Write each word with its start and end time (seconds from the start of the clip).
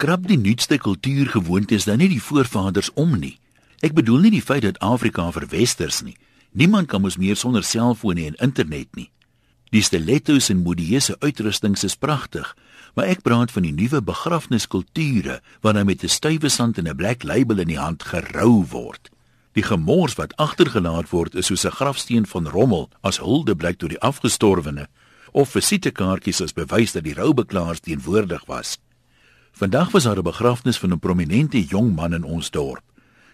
krap 0.00 0.24
die 0.24 0.38
nuutste 0.40 0.78
kultuurgewoontes 0.80 1.84
dan 1.84 2.00
nie 2.00 2.08
die 2.08 2.22
voorvaders 2.24 2.88
om 2.96 3.18
nie. 3.20 3.36
Ek 3.84 3.92
bedoel 3.92 4.24
nie 4.24 4.32
die 4.38 4.44
feit 4.44 4.64
dat 4.64 4.80
Afrika 4.80 5.26
verwesters 5.36 6.00
nie. 6.06 6.16
Niemand 6.56 6.88
kan 6.88 7.04
mos 7.04 7.18
meer 7.20 7.36
sonder 7.36 7.64
selfone 7.66 8.24
en 8.30 8.38
internet 8.40 8.88
nie. 8.96 9.10
Die 9.70 9.84
stilettos 9.84 10.48
en 10.50 10.64
modieuse 10.64 11.18
uitrustings 11.20 11.84
is 11.84 11.98
pragtig, 12.00 12.48
maar 12.96 13.12
ek 13.12 13.22
praat 13.28 13.52
van 13.52 13.68
die 13.68 13.74
nuwe 13.76 14.00
begrafniskulture 14.00 15.38
wanneer 15.60 15.84
met 15.84 16.02
'n 16.02 16.08
stywe 16.08 16.48
sand 16.48 16.78
en 16.78 16.88
'n 16.88 16.96
black 16.96 17.22
label 17.22 17.60
in 17.60 17.68
die 17.68 17.78
hand 17.78 18.02
gerou 18.02 18.64
word. 18.72 19.10
Die 19.52 19.62
gemors 19.62 20.14
wat 20.14 20.36
agtergelaat 20.36 21.10
word 21.10 21.34
is 21.34 21.46
soos 21.46 21.66
'n 21.66 21.76
grafsteen 21.76 22.26
van 22.26 22.48
rommel 22.48 22.88
as 23.02 23.20
huldeblyk 23.20 23.78
tot 23.78 23.90
die 23.90 24.00
afgestorwene 24.00 24.88
of 25.32 25.50
visitekaartjies 25.50 26.40
as 26.40 26.52
bewys 26.52 26.92
dat 26.92 27.04
die 27.04 27.14
roubeklaars 27.14 27.80
teenwoordig 27.80 28.44
was. 28.46 28.78
Vandag 29.52 29.90
was 29.90 30.02
daar 30.02 30.18
'n 30.18 30.22
begrafnis 30.22 30.78
van 30.78 30.92
'n 30.92 30.98
prominente 30.98 31.64
jong 31.64 31.94
man 31.94 32.14
in 32.14 32.24
ons 32.24 32.50
dorp. 32.50 32.82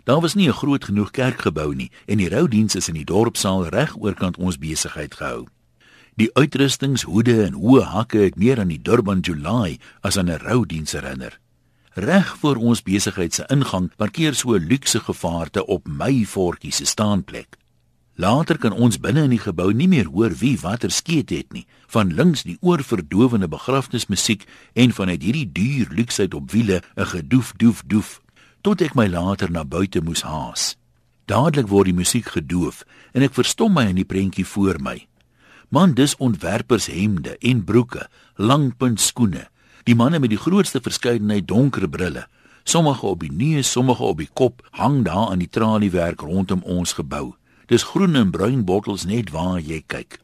Daar 0.05 0.20
was 0.20 0.34
nie 0.34 0.48
'n 0.48 0.52
groot 0.52 0.84
genoeg 0.84 1.11
kerkgebou 1.11 1.74
nie 1.74 1.91
en 2.07 2.16
die 2.16 2.29
roudiens 2.29 2.74
is 2.74 2.88
in 2.88 2.95
die 2.95 3.05
dorpsaal 3.05 3.66
reg 3.66 3.97
oorkant 3.97 4.37
ons 4.37 4.59
besigheid 4.59 5.15
gehou. 5.15 5.47
Die 6.15 6.34
uitrustings, 6.34 7.02
hoede 7.02 7.45
en 7.45 7.52
hoë 7.52 7.83
hakke 7.83 8.19
het 8.19 8.37
meer 8.37 8.60
aan 8.60 8.69
die 8.69 8.83
Durban 8.83 9.21
July 9.21 9.79
as 10.01 10.16
aan 10.16 10.30
'n 10.30 10.38
roudiens 10.38 10.93
herinner. 10.93 11.41
Reg 11.93 12.37
voor 12.37 12.57
ons 12.57 12.83
besigheid 12.83 13.35
se 13.35 13.45
ingang 13.46 13.91
parkeer 13.96 14.35
so 14.35 14.55
'n 14.55 14.66
luukse 14.66 15.01
gevaarte 15.01 15.66
op 15.66 15.87
my 15.88 16.24
voetjie 16.24 16.73
se 16.73 16.85
staanplek. 16.85 17.57
Later 18.16 18.56
kan 18.56 18.73
ons 18.73 18.97
binne 18.97 19.27
in 19.27 19.33
die 19.34 19.43
gebou 19.43 19.75
nie 19.77 19.88
meer 19.93 20.06
hoor 20.09 20.33
wie 20.41 20.55
watter 20.62 20.91
skeet 20.91 21.30
het 21.30 21.52
nie. 21.52 21.66
Van 21.93 22.15
links 22.16 22.47
die 22.48 22.57
oorverdowende 22.65 23.48
begrafnismusiek 23.52 24.47
en 24.73 24.95
vanuit 24.97 25.20
hierdie 25.23 25.51
duur 25.52 25.93
luksheid 25.93 26.34
op 26.34 26.51
wiele 26.51 26.80
'n 26.97 27.07
gedoef 27.12 27.52
doef 27.57 27.83
doef 27.87 28.21
tot 28.62 28.80
ek 28.80 28.95
my 28.95 29.07
later 29.07 29.51
na 29.51 29.65
buite 29.65 30.01
moes 30.01 30.23
haas. 30.23 30.77
Dadelik 31.27 31.68
word 31.68 31.85
die 31.85 31.95
musiek 31.95 32.27
gedoof 32.27 32.85
en 33.13 33.23
ek 33.23 33.35
verstom 33.35 33.73
my 33.73 33.85
in 33.90 34.01
die 34.01 34.09
prentjie 34.09 34.46
voor 34.46 34.80
my. 34.80 35.07
Man, 35.68 35.95
dis 35.95 36.16
ontwerpers 36.16 36.87
hemde 36.87 37.37
en 37.38 37.65
broeke, 37.65 38.09
langpunt 38.37 39.01
skoene. 39.01 39.49
Die 39.85 39.95
manne 39.95 40.18
met 40.18 40.30
die 40.30 40.38
grootste 40.38 40.80
verskeidenheid 40.80 41.46
donker 41.49 41.88
brille, 41.88 42.27
sommige 42.65 43.07
op 43.07 43.21
die 43.21 43.33
neus, 43.33 43.71
sommige 43.71 44.02
op 44.02 44.18
die 44.18 44.30
kop, 44.33 44.62
hang 44.71 45.05
daar 45.05 45.30
aan 45.30 45.38
die 45.38 45.51
traliewerk 45.51 46.21
rondom 46.21 46.62
ons 46.62 46.93
gebou. 46.93 47.35
Dis 47.66 47.82
groen 47.82 48.14
en 48.14 48.30
bruin 48.30 48.62
bottels 48.64 49.04
net 49.10 49.32
waar 49.34 49.59
jy 49.59 49.80
kyk. 49.90 50.20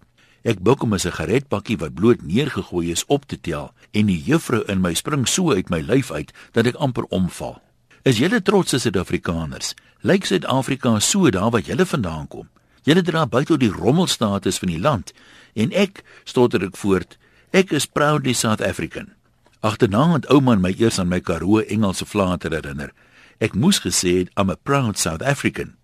Ek 0.46 0.62
buig 0.62 0.82
om 0.82 0.94
'n 0.94 0.98
sigaretpakkie 0.98 1.78
wat 1.78 1.94
bloot 1.94 2.22
neergegooi 2.22 2.90
is 2.90 3.04
op 3.06 3.26
te 3.26 3.40
tel 3.40 3.74
en 3.90 4.06
die 4.06 4.22
juffrou 4.22 4.62
in 4.68 4.80
my 4.80 4.94
spring 4.94 5.26
so 5.28 5.52
uit 5.52 5.70
my 5.70 5.80
lyf 5.80 6.10
uit 6.10 6.32
dat 6.52 6.66
ek 6.66 6.74
amper 6.74 7.04
omval. 7.10 7.60
Is 8.04 8.18
julle 8.18 8.42
trots 8.42 8.74
as 8.74 8.82
Suid-Afrikaners? 8.82 9.74
Lyk 10.02 10.24
Suid-Afrika 10.24 10.98
so 11.00 11.30
daar 11.30 11.50
wat 11.50 11.66
julle 11.66 11.86
vandaan 11.86 12.28
kom? 12.28 12.48
Julle 12.82 13.02
dra 13.02 13.26
buite 13.26 13.56
die 13.58 13.70
rommelstatus 13.70 14.58
van 14.58 14.68
die 14.68 14.80
land 14.80 15.12
en 15.54 15.72
ek 15.72 16.02
stotter 16.24 16.62
ek 16.62 16.76
voort. 16.76 17.18
Ek 17.52 17.72
is 17.72 17.86
proudly 17.86 18.32
South 18.32 18.60
African. 18.60 19.14
Agterna 19.60 20.12
het 20.12 20.26
ouman 20.26 20.60
my 20.60 20.74
eers 20.78 20.98
aan 20.98 21.08
my 21.08 21.20
Karoo 21.20 21.58
Engelse 21.58 22.06
flater 22.06 22.50
herinner. 22.50 22.92
Ek 23.38 23.54
moes 23.54 23.78
gesê 23.78 24.18
het 24.18 24.30
I'm 24.36 24.50
a 24.50 24.56
proud 24.56 24.98
South 24.98 25.22
African. 25.22 25.74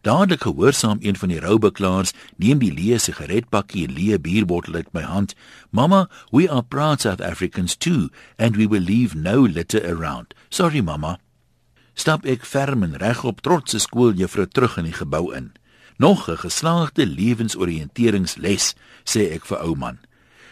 Dadelik 0.00 0.40
gehoorsaam 0.40 0.98
een 1.00 1.16
van 1.16 1.28
die 1.28 1.40
roubeklaars 1.40 2.12
neem 2.36 2.58
die 2.58 2.72
leë 2.72 2.96
sigaretpakkie 3.04 3.84
en 3.84 3.92
leë 3.92 4.18
bierbottel 4.24 4.74
uit 4.74 4.88
my 4.96 5.02
hand. 5.04 5.34
Mama, 5.70 6.08
we 6.30 6.48
are 6.48 6.62
proud 6.62 7.00
South 7.00 7.20
Africans 7.20 7.76
too 7.76 8.08
and 8.36 8.56
we 8.56 8.68
will 8.68 8.80
leave 8.80 9.14
no 9.14 9.44
litter 9.44 9.84
around. 9.84 10.34
Sorry 10.48 10.80
mama. 10.80 11.18
Stap 11.94 12.24
ek 12.24 12.46
ferm 12.48 12.82
en 12.86 12.96
regop 12.96 13.42
trotse 13.44 13.78
skooljuffrou 13.78 14.46
terug 14.48 14.78
in 14.80 14.88
die 14.88 14.96
gebou 14.96 15.34
in. 15.36 15.52
Nog 15.98 16.30
'n 16.30 16.36
geslaagde 16.36 17.04
lewensoriënteringsles, 17.06 18.74
sê 19.04 19.32
ek 19.36 19.44
vir 19.44 19.60
ou 19.60 19.74
man. 19.76 19.98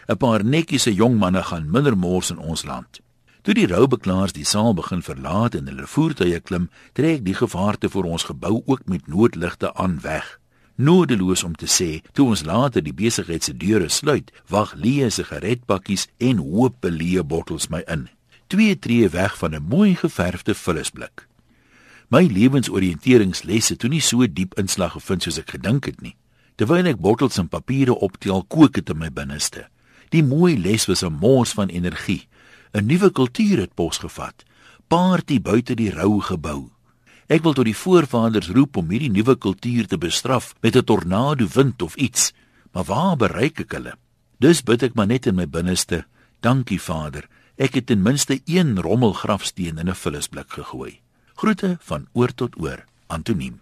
'n 0.07 0.17
Paar 0.17 0.43
netjiese 0.43 0.93
jong 0.93 1.17
manne 1.17 1.43
gaan 1.43 1.71
minder 1.71 1.97
mors 1.97 2.29
in 2.29 2.37
ons 2.37 2.65
land. 2.65 3.01
Toe 3.49 3.55
die 3.57 3.65
roubeklaars 3.65 4.35
die 4.37 4.45
saal 4.45 4.75
begin 4.77 4.99
verlaat 5.01 5.55
en 5.57 5.65
hulle 5.65 5.87
voertuie 5.89 6.37
klim, 6.45 6.67
trek 6.93 7.23
die 7.25 7.33
gevaarte 7.33 7.89
vir 7.89 8.05
ons 8.05 8.27
gebou 8.27 8.59
ook 8.59 8.83
met 8.85 9.07
noodligte 9.09 9.71
aan 9.73 9.95
weg. 10.03 10.27
Nodeloos 10.77 11.41
om 11.47 11.55
te 11.57 11.65
sê, 11.65 12.03
toe 12.13 12.27
ons 12.29 12.43
later 12.45 12.85
die 12.85 12.93
besigheid 12.93 13.47
se 13.47 13.55
deure 13.57 13.89
sluit, 13.89 14.29
wag 14.53 14.75
leë 14.77 15.09
sigaretpakkies 15.17 16.05
en 16.29 16.43
hoop 16.45 16.85
leë 16.85 17.25
bottels 17.25 17.71
my 17.73 17.81
in. 17.89 18.05
Twee 18.53 18.77
tree 18.77 19.09
weg 19.09 19.33
van 19.41 19.55
'n 19.55 19.65
mooi 19.65 19.95
geverfde 19.95 20.53
vullisblik. 20.53 21.25
My 22.13 22.29
lewensoriënteringslesse 22.29 23.77
toe 23.77 23.89
nie 23.89 24.01
so 24.01 24.27
diep 24.27 24.53
inslag 24.59 24.93
gevind 24.93 25.23
soos 25.23 25.39
ek 25.39 25.49
gedink 25.57 25.85
het 25.85 26.01
nie. 26.01 26.15
Terwyl 26.55 26.85
ek 26.85 27.01
bottels 27.01 27.39
en 27.39 27.49
papiere 27.49 27.97
optel, 27.97 28.43
kook 28.43 28.73
dit 28.73 28.89
in 28.89 28.97
my 28.97 29.09
binneste. 29.09 29.65
Die 30.09 30.23
mooi 30.23 30.55
les 30.57 30.85
was 30.85 31.03
'n 31.03 31.17
mors 31.19 31.51
van 31.53 31.69
energie. 31.69 32.27
'n 32.73 32.85
Nuwe 32.85 33.11
kultuur 33.11 33.57
het 33.57 33.73
posgevat. 33.73 34.43
Party 34.87 35.41
buite 35.41 35.75
die 35.75 35.91
rou 35.91 36.21
gebou. 36.21 36.69
Ek 37.27 37.43
wil 37.43 37.53
tot 37.53 37.65
die 37.65 37.77
voorvaders 37.77 38.49
roep 38.49 38.77
om 38.77 38.89
hierdie 38.89 39.11
nuwe 39.13 39.35
kultuur 39.37 39.87
te 39.87 39.97
bestraf 39.97 40.55
met 40.61 40.75
'n 40.75 40.83
tornado 40.83 41.47
wind 41.53 41.81
of 41.81 41.95
iets. 41.95 42.33
Maar 42.73 42.83
waar 42.83 43.15
bereik 43.17 43.59
ek 43.59 43.71
hulle? 43.71 43.93
Dus 44.39 44.63
bid 44.63 44.83
ek 44.83 44.93
maar 44.93 45.07
net 45.07 45.25
in 45.25 45.35
my 45.35 45.47
binneste. 45.47 46.05
Dankie 46.39 46.81
Vader. 46.81 47.27
Ek 47.57 47.73
het 47.73 47.85
ten 47.85 48.01
minste 48.01 48.41
een 48.45 48.81
rommelgrafsteen 48.81 49.77
in 49.77 49.89
'n 49.89 49.95
vullisblik 49.95 50.49
gegooi. 50.49 51.01
Groete 51.35 51.77
van 51.79 52.07
oor 52.13 52.33
tot 52.33 52.61
oor. 52.61 52.85
Antoniem 53.07 53.59